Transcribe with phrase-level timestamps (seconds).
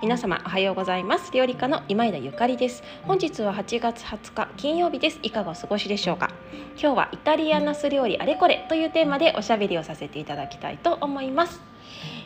[0.00, 1.32] 皆様おはようございます。
[1.32, 2.84] 料理家の今枝ゆかりです。
[3.02, 5.18] 本日は8月20日金曜日です。
[5.24, 6.30] いかがお過ごしでしょうか。
[6.80, 11.67] 今日はイタリアナス料理あれこれというテーマでおしゃべりをさせていただきたいと思います。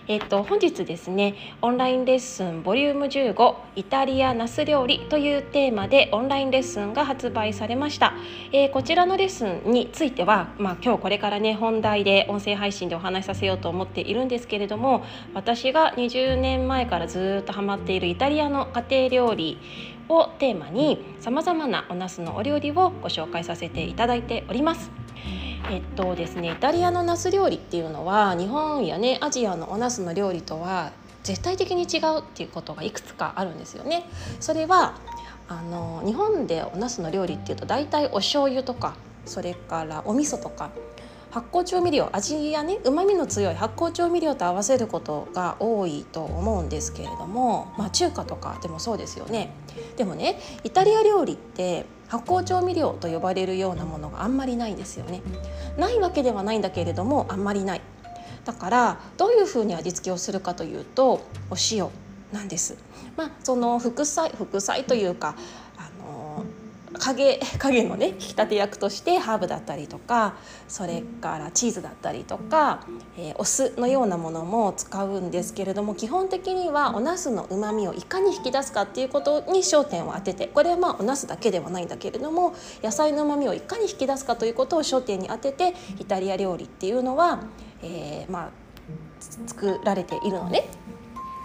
[0.09, 8.15] えっと、本日ですねオンラインレッスンボリューム15イタリアナス料理というテーマでオンラインレッスンが発売されました、
[8.52, 19.59] えー、こちらのレッスンについては、まあ、今日これからね本題で音声配信でお話しさせようと思っているんですけれども私が20年前からずっとハマっているイタリアの家庭料理
[20.09, 25.02] をテーマにさまざまなお茄子のお料理をご紹介させていただいております。
[25.71, 30.92] えっとですねイタリアのナス料理っていうのは日本やねアジアのおナスの料理とは
[31.23, 34.09] 絶対的に違うっていうことがいくつかあるんですよね。
[34.41, 34.97] それは
[35.48, 40.70] あの日本でおナスの料理っていうと大体お醤油とかそれからお味噌とか
[41.33, 49.50] 発酵調味料味やねうまみの強い発酵調味料と合わせることが多いと思うんですけれども、まあ、中華とかでもそうですよね。
[49.97, 55.22] でもねイタリア料理って発酵調味料と呼ばれるようなものがあんまりないんですよね。
[55.78, 57.80] ないわけではないんだけれどもあんまりない。
[58.44, 61.88] だからどういうふうに味付けをするかというとお塩
[62.30, 62.77] なんです。
[63.16, 65.34] まあその副菜副菜というか
[66.98, 70.35] 影影のね引き立て役としてハーブだったりとか
[70.69, 87.43] それからチーズだったりとか、えー、お酢のようなものも使うんですけれども基本的にはお茄子のうまみをいかに引き出すかっていうことに焦点を当ててこれはまあお茄子だけではないんだけれども野菜のうまみをいかに引き出すかということを焦点に当ててイタリア料理っていうのは、
[87.83, 88.51] えー、まあ
[89.47, 90.65] 作られているのね。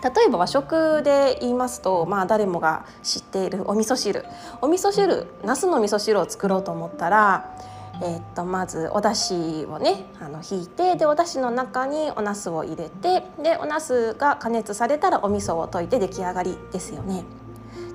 [0.04, 4.26] 例えば和食で言いますと、まあ、誰もが知っているお味噌汁
[4.62, 7.56] お味噌汁なすの味噌汁を作ろうと思ったら、
[8.02, 17.26] えー、っとまずお出汁をねあの引いてでお出汁の中にお茄子を入れてでお茄子が加熱されたらお味噌を溶いて出来上がりですよね。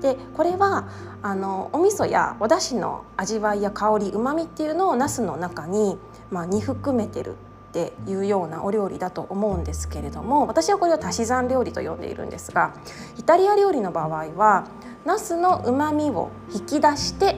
[0.01, 0.89] でこれは
[1.21, 5.97] あのお味噌やお出汁の味わいや香りうまみっていうのを茄子の中に、
[6.29, 7.35] まあ、に含めてる
[7.73, 12.75] っていうようなお料理だと思うんですけれども私はこれを足し算料理と呼んでいるんですが
[13.17, 14.67] イタリア料理の場合は
[15.05, 17.37] ナスのうまみを引き出して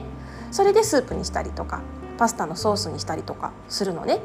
[0.50, 1.80] それでスープにしたりとか
[2.18, 4.20] パスタのソースにしたりとかするのね。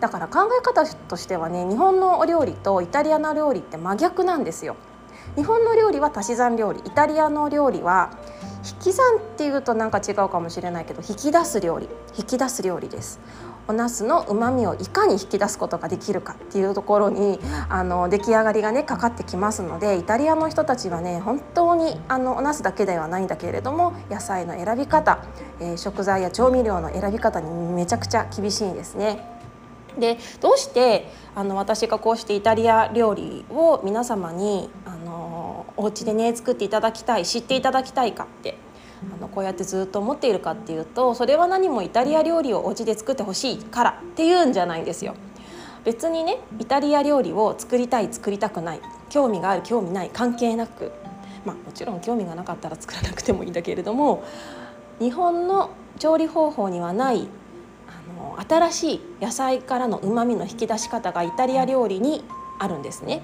[0.00, 4.76] だから考え方としてはね日本のお料理とイタリアの料理って真逆なんですよ。
[5.36, 8.10] 日本の料理は足し算料理イタリアの料理は
[8.64, 13.20] 引き算っていうとなんか違うかもしれないけど引き出す料理引き出す料理です。
[13.66, 25.24] お茄子のうまみをいかに引き出すことができるかっていうところにあの出来上がりがねかかってきますのでイタリアの人たちはね本当にあのお茄子だけではないんだけれども野菜の選び方、
[25.60, 29.34] えー、食材や調味料の選び方にめちゃくちゃ厳しいんですね。
[29.98, 38.58] でどうしてあの私がこうしてイタリア料理を皆様にあのお家でね作っていただきたい知っていただきたいかって
[39.12, 45.14] あのこうやってずっと思っているかっていうとそれは何もイタリア料理をお家で作ってほしいからっていうんじゃないんですよ。
[45.84, 50.92] 別にねイタリア料理を作りたい作りたくない興味がある興味ない関係なく
[51.44, 54.24] まあもちろん興味がなかったら作らなくてもいいんだけれども
[54.98, 57.28] 日本の調理方法にはない
[57.86, 62.24] あの新しい野菜からのうまみの引き出し方がイタリア料理に
[62.58, 63.22] あるんですね。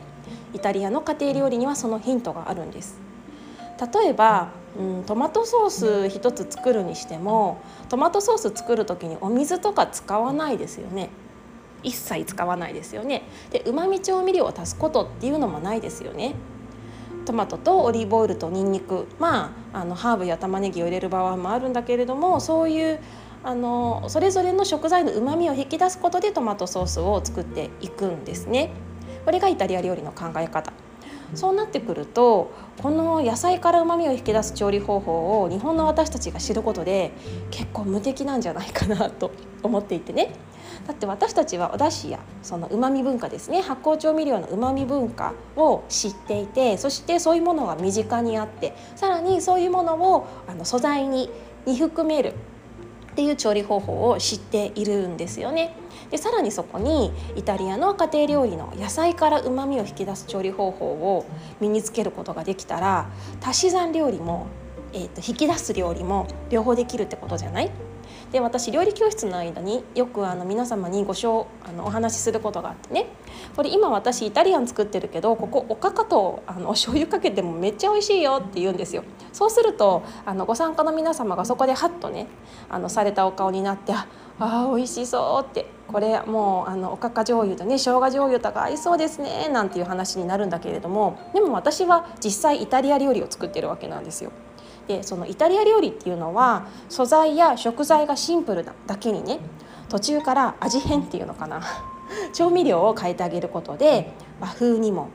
[0.52, 2.98] イタリアの家庭料理にはそのヒントがあるんです。
[3.94, 11.10] 例えば、うん、トマトソース一つ作るにしてもトマトソース作る時にお水とか使わないですよね。
[11.82, 13.22] 一切使わないですよね。
[13.50, 16.34] でうまみ調味料を足すことっていうのもないですよね。
[17.24, 19.06] トマトとオリーブオイルとニンニク。
[19.18, 23.00] まああのハーブや玉ねぎを入れる場合もあるんだけれどもそういう
[23.42, 28.72] あのそれぞれの食材のうまみを引き出すことでトマトソースを作っていくんですね。
[29.24, 30.72] これがイタリア料理の考え方。
[31.34, 37.12] そうなってくるとこの野菜からうまみを引き出す調理方法を日本の私たちが知ることで
[37.50, 39.30] 結構無敵なんじゃないかなと
[39.62, 40.32] 思っていてね。
[40.86, 51.28] だって私たちはお出汁やそのうまみ文化ですね発酵調味料のうまみ文化を知っていてそしてそういうものが身近にあってさらにそういうものをあの素材に
[51.66, 52.34] に含める
[53.12, 55.74] っていう調理方法を知っているんですよね。
[56.10, 61.26] でさらにそこにイタリアの家庭料理の野菜からうまみを引き出す調理方法を
[61.60, 63.10] 身につけることができたら
[63.40, 64.46] 足し算料理も、
[64.92, 67.70] えーと、引き出す料理も両方できるってことじゃない？
[68.32, 73.06] で私料理教室の間によくあの皆様にご紹あのお話しすることがあってね。
[73.54, 79.04] これ今私イタリアン作ってるけどここおかかとあのお醤油かけてもめっちゃ美味しいよって言うんですよ。
[79.32, 82.26] そうするとあのご参加の皆様がそこでハッとね
[82.68, 84.06] あのされたお顔になってあ
[84.38, 94.32] あ美味しそうってこれもうあのおかか醤油とね生姜醤油とか合いそうですねなんていう話になるんだけれどもでも私は実際イタリア料理を作ってるわけなんですよ。
[94.88, 99.38] でそのイタリア料理っていうのは素材や食材がシンプルなだけにね
[99.88, 101.62] 途中から味変っていうのかな
[102.32, 105.10] 調味料を変えてあげることで和風にも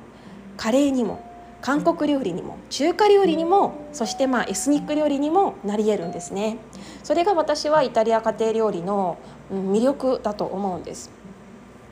[0.55, 1.24] カレーにも
[1.65, 6.57] 韓国料理にも中華料理にもそしてまあエスニック料理にもなり得るんですね
[7.03, 9.17] それが私はイタリア家庭料理の
[9.51, 11.09] 魅力だと思うんです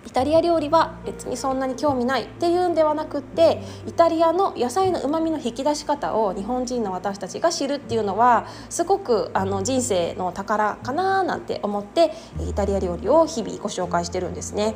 [0.05, 12.11] イタリア料理は別にそんなに興味ないっていうんではなくってイタリアの野菜のうまみの引き出し方を日本人の私たちが知るっていうのはすごくあの人生の宝かななんて思って
[12.47, 14.75] イタリア料理を日々ご紹介してるんですね。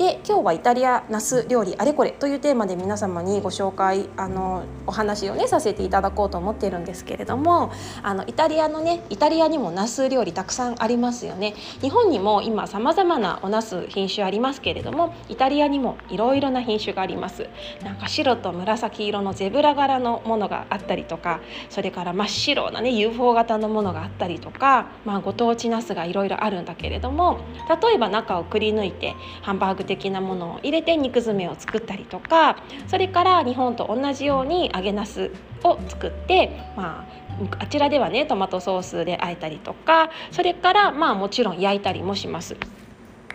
[0.00, 7.70] で今日はイタリアナス料理あれこれというテーマで皆様にご紹介あのお話をねさせていただこうと思っているんですけれども
[8.02, 11.54] あのイタリアのねイタリアにもナス料理たくさんありますよね。
[11.82, 17.46] 日本にも今さまざまなおナス品種ありますけれどもイタリアにもいろいろな品種があります。
[17.84, 27.40] なんか白と紫色のゼブラ柄のものがあったりとかそれから真っ白なね UFO 型のものがあったりとかまあご当地ナスがいろいろあるんだけれども
[27.82, 35.32] 例えば中をくり抜いてハンバーグ的なものを入れて肉詰めを作ったりとかそれから日本と同じように揚げなす
[35.64, 37.06] を作って、ま
[37.50, 42.56] あ、あちらではねトマトソースで和えたりとかそれからまあもちろん焼いたりもします。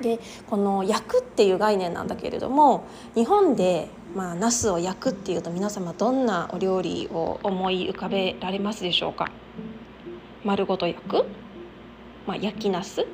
[0.01, 0.19] で
[0.49, 2.85] この焼くっていう概念なんだけれども
[3.15, 9.29] 日本でまあ、茄子を焼くっていうと皆様どんなお料理を思い浮かべられますでしょうか？
[10.45, 11.25] 丸ごと焼く、
[12.25, 13.05] まあ、焼き茄子？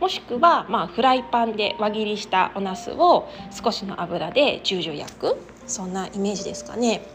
[0.00, 7.06] もしくはまあフライパンで輪切りしたお茄子を少しの油で10々焼くそんなイメージですかね。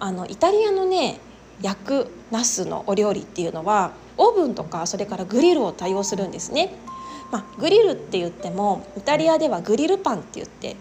[0.00, 1.18] あのイタリアのね
[1.60, 6.72] 焼くナスのお料理っていうのはオーブンとかそれからグリルを多用するんですね。
[7.30, 10.76] まあ、グリルって言ってもイタリアではグリルパンって言って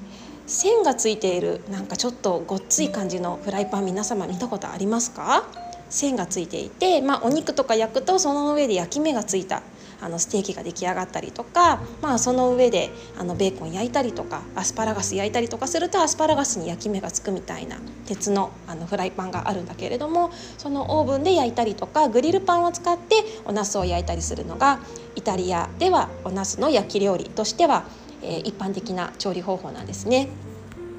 [0.46, 5.44] 線がついているなんかちょっとごっつい感じのフライパン皆様見たことありますか？
[5.90, 9.62] 線がついていて、まあ、お肉とか焼くとその上で焼き目がついた
[10.02, 23.16] あのステーキが出来上がったりとか、まあ、その上であのベーコン焼いたりとかアスパラガス焼いたりとかするとアスパラガスに焼き目がつくみたいな鉄のあのフライパンがあるんだけれどもそのオーブンで焼いたりとかグリルパンを使って
[23.46, 24.80] お茄子を焼いたりするのが
[25.16, 27.86] イタリアではお茄子の焼き料理としては、
[28.22, 30.30] えー、一般的な調理方法なんですね。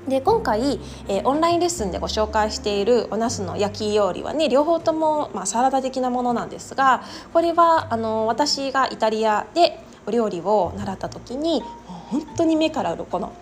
[0.08, 7.02] で今回、えー、オンラインレッスンでご紹介しているお茄子の焼き料理はね両方とも、まあ、サラダ的なものなんですが
[7.32, 13.36] これはあの私がイタリアでお料理を習った時に本当に目から鱗の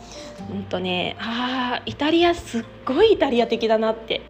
[0.50, 4.22] うんとねあイタリアすっごいイタリア的だなって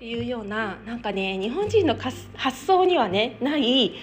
[0.00, 3.94] いうようななんかね日本人の発想にはねない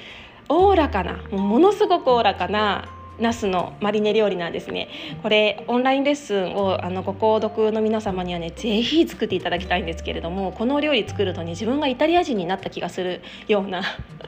[0.49, 4.89] おおらかなものすごくおおらかなナスのマリネ料理なんですね。
[5.23, 13.81] これオンラインレッスンをあのご購読の皆様にはね是非作っていただきたいんですけれどもこの料理作るとね自分がイタリア人になった気がするような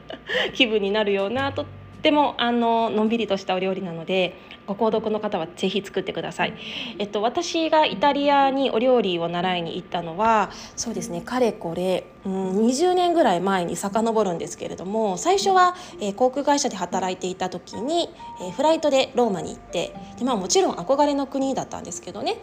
[0.54, 1.66] 気分になるようなとっ
[2.02, 4.36] てもあののんびりとしたお料理なので
[4.68, 6.54] ご購読の方はぜひ作ってください。
[7.00, 18.10] えっと私がイタリアにお料理を習いに行ったのはそうですねかれこれ、うん、20年ぐらい前に遡るんですけれども最初は、えー、航空会社で働いていた時に、
[18.42, 22.38] えー、フライトでローマに行ってで、まあ、もちろん憧れの国だったんですけどね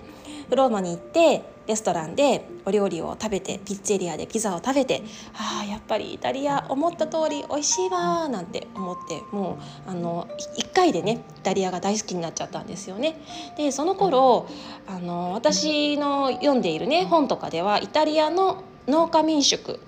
[0.55, 5.03] ローマに行ってレストランでお料理を食べてピッツェリアでピザを食べて
[5.35, 13.21] あやっぱりイタリア思った通り美味しいわなんて思ってもうあの1回でねイタリアが大好きになっちゃったんですよね。
[13.57, 14.49] でその頃
[14.87, 19.81] あの私の読んでいるね本とかではイタリアの農家民宿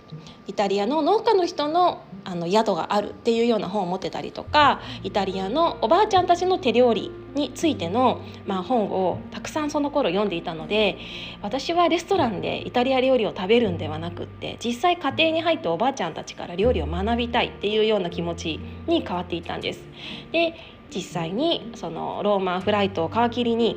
[0.48, 10.98] イタリアの農家の人のあの宿があるっていうような本を持ってたりとかイタリアのおばあちゃんたちの手料理についての、まあ、本をたくさんその頃読んでいたので
[11.40, 19.80] 私はレストランでイタリア料理を食べるんではなくって実際家庭に入っておばあちゃんたちから料理を学びたいっていうような気持ちに変わっていたんです。
[20.32, 20.54] で
[20.94, 23.76] 実際にそのローマンフライトを皮切りに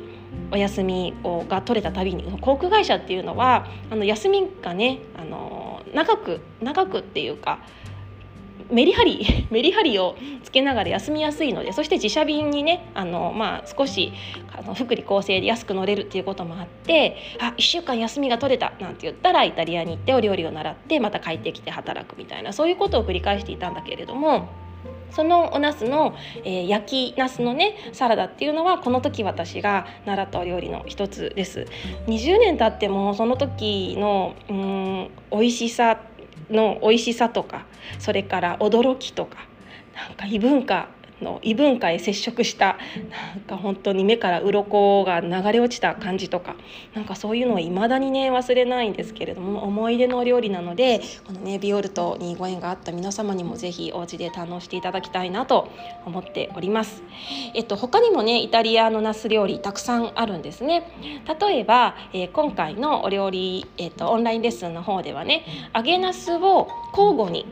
[0.50, 7.58] お休みをが取れたたびに航空会社っていうのはあの休みがねあの長く長くっていうか
[8.70, 14.12] メリハリ メリハリをつけながら休みやすいのでそして自社便にねあの、まあ、少し
[14.56, 24.48] あの福利厚生で安く乗れるっていうこともあってあ1週間休みが取れたなんて言ったらイタリアに行ってお料理を習ってまた帰ってきて働くみたいなそういうことを繰り返していたんだけれども
[25.12, 26.14] そのお茄子の、
[26.44, 31.66] えー、焼き茄子のねサラダっていうのはこの時私が習ったお料理の一つです。
[32.06, 36.00] 20年経ってもその時のうん美味しさ
[36.52, 37.66] の美味しさとか
[37.98, 39.38] それから驚きとか
[39.94, 40.88] なんか異文化
[41.22, 42.78] の異文化へ接触した
[43.36, 46.56] なんか本当に目から鱗が流れ落ちた感じとか
[46.94, 55.70] なんかそういうのを未だにね忘れないんですけれども思い出の料理なのでこのねビオルトにご縁があった皆様にも是非お家で堪能していただきたいなと
[56.04, 57.02] 思っております。
[57.54, 60.82] えっと他にもねイタリアのナス料理たくさんあるんですね。
[61.40, 67.46] 例えば、えー、今回のお料理、えっと、オンラインレッスンの方ではね揚げナスを交互に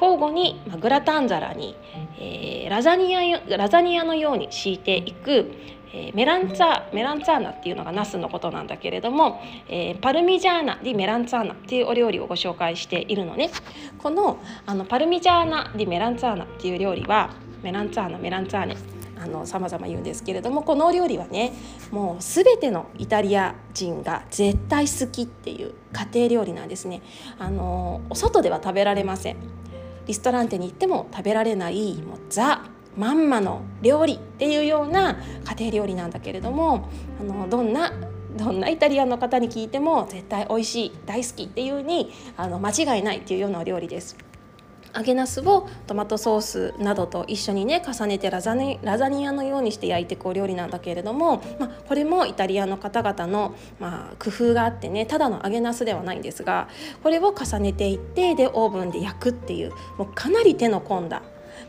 [0.00, 1.76] 交互に、まあ、グラタン皿に、
[2.18, 3.20] えー、ラザニア
[3.56, 5.50] ラザニアのように敷いていく、
[5.92, 13.50] えー、メランツァメランツァーナっていうのがナスのことなんだけれども、えー、パルミジャーナディメランツァーナっていうお料理をご紹介しているのね。
[13.98, 17.30] このあのパルミジャーナディメランツァーナっていう料理は
[17.62, 18.76] メランツァーナメランツァーネ
[19.20, 21.52] あの様々言うんですけれどもこのお料理はね
[21.90, 27.02] もう全てのイタリア人が絶対好きっていう家庭料理なんですね。
[27.38, 29.36] あのお外では食べられません
[30.08, 32.62] リストランテに行っても食べられないもうザ
[32.96, 36.88] まんまの料理っていうような家庭料理なんだけれども
[37.20, 37.92] あのどんな
[38.36, 44.16] どんなイタリアンの方に聞いても絶対美味しい大好きっていうにあの間違いないっていうようなお料理です。
[44.94, 56.68] 揚げなすをトマトソースなどと一緒にね重ねてラザニラザニアのようにして焼いていくお料理なんだけれども、まあ、これもイタリアの方々の、まあ、工夫があってねただの揚げなすではないんですが
[57.02, 61.22] これを重ねていってでオーブンで焼くっていうもうかなり手の込んだ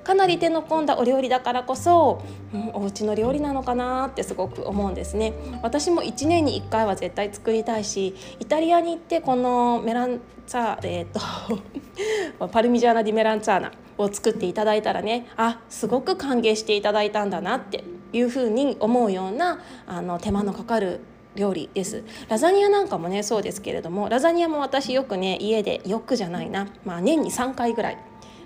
[0.10, 5.34] かなり手の込んだお料理だからこそ、うん、お家の料理なのかなってすごく思うんですね。
[5.62, 21.02] 私も1年に1回は絶対作りたいしイタリアに行ってこのメランツァえー、と パルミジャーナ・ディ・メランツァーナを作っていただいたらねあすごく歓迎していただいたんだなっていうふうに思うようなあの手間のかかる
[21.36, 22.04] 料理です。
[22.30, 27.98] ラザニアなんかもねそうですけれどもラザニアも私よくね家でよくじゃないな、まあ、年に3回ぐらい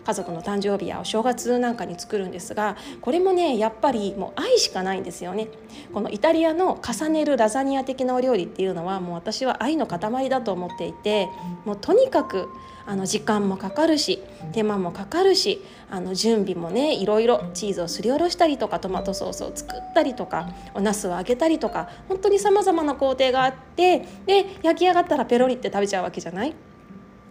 [0.05, 5.47] 家族の誕生日やお正月なんかに作るんですがこれもねやっぱりもう愛しかないんですよね。
[5.93, 11.29] このイタリアの重ねるラザニア的なお料理っていうのはもう私は愛の塊だと思っていて
[11.65, 12.49] もうとにかく
[12.85, 14.19] あの時間もかかるし
[14.51, 26.53] 手間もかかるしあの準備もねいろいろチーズをすりおろしたりとかトマトソースを作ったりとかお茄子を揚げたりとか本当にさまざまな工程があってで焼き上がったらペロリって食べちゃうわけじゃない？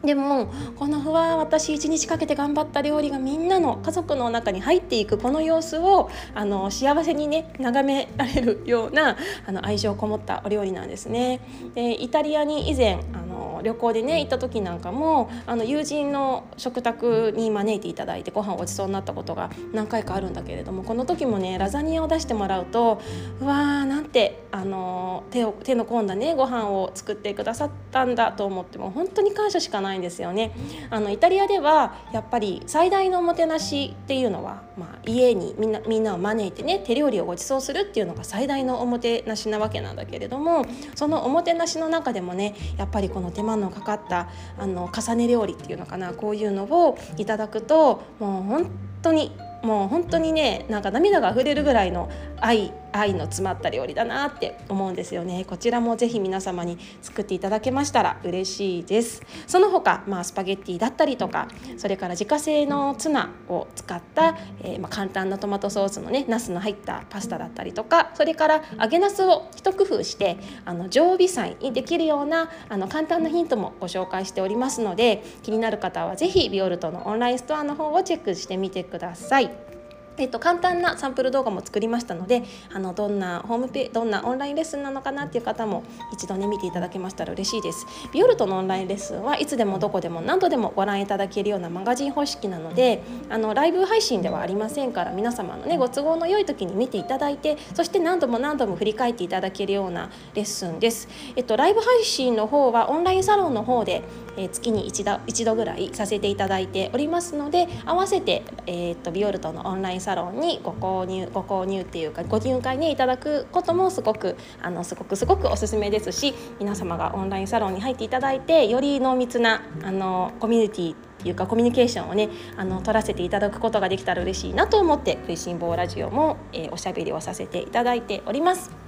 [0.04, 9.16] でもこのふわ私一日かけて頑張った料理がみんなの家族の中に入っていくこの様子をあの幸せにね眺められるような
[9.46, 11.40] あの愛情こもったお料理なんですね。
[11.74, 13.31] でイタリアに以前あの
[13.62, 23.00] 旅行でね行った時なんかもあの友人の食卓に招いていただいてご飯をごちそうになったことが何回かあるんだけれどもこの時もねラザニアを出してもらうと
[23.40, 30.52] うわーなんてあの手を手の込んだねご飯を作ってくださったんだと思っても本当に感謝しかないんですよね。
[30.90, 44.28] あのイタリアではやっぱり最大のおもてなしっていうのは、まあ、家にみんなみんなを招いてね手料理をごちそうするっていうのが最大のおもてなしなわけなんだけれどもそのおもてなしの中でもねやっぱりこの手間のかかった
[44.58, 48.70] あの重ね料理っていうのかなこういうのをいただくともう本
[49.02, 79.71] 当にもう本当にねなんか涙が溢れるぐらいの愛愛の詰まった料理だなって思うんですよねこちらもぜひ皆様に作っていただけましたら嬉しいですその他、まあ、スパゲッティだったりとかそれから自家製のツナを使った、えー、まあ、簡単なトマトソースのねナスの入ったパスタだったりとかそれから揚げナスを一工夫してあの常備菜にできるようなあの簡単なヒントもご紹介しておりますので気になる方は是非ビオルトのオンラインストアの方をチェックしてみてください。
[80.18, 82.42] えっと、簡単なサンプル動画も作りましたので
[82.72, 87.86] あのどんなホームペどんなオンラインレッスンなのかなっていう方も一度ね見ていただけましたら嬉しいです。
[88.12, 104.02] ビオルトのオンラインレッスンはいつでもどこでも何度でもご覧いただけるようなマガジン方式なのであのライブ配信ではありませんから皆様のねご都合の良い時に見ていただいてそして何度も何度も振り返っていただけるようなレッスンです、えっと、ライブ配信の方はオンラインサロンの方で、
[104.36, 128.81] え、月に一度一度ぐらいさせていただいておりますので合わせて、えー、っとビオルトのオンラインサロンにご購入ご購入っていうかご入会ねいただくこともすごくあのすごくすごくおすすめですし皆様がオンラインサロンに入っていただいてより濃密なあのコミュニティっていうかコミュニケーションをねあの取らせていただくことができたら嬉しいなと思って「食いしん坊ラジオも」えー、おしゃべりをさせていただいております。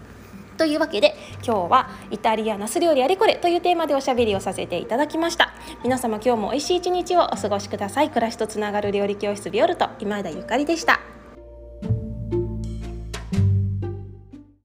[0.56, 5.52] というわけで今日はイタリアナス料理あれこれというテーマでおしゃべりをさせていただきました。
[5.82, 8.08] 皆様今日も美味しい一日をお過ごしください。
[8.08, 11.13] 暮らしとつながる料理教室ビオルト今枝ゆかりでした。